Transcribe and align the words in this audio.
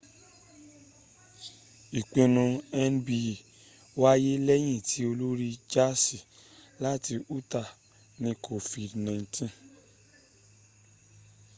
ìpinu 1.99 2.43
nba 2.91 3.19
wáyé 4.01 4.31
lẹ́yìn 4.47 4.79
tí 4.87 4.99
olórin 5.11 5.59
jaasi 5.71 6.17
láti 6.83 7.13
utah 7.35 7.69
ní 8.21 8.29
kofidi 8.43 8.97
19 9.05 9.47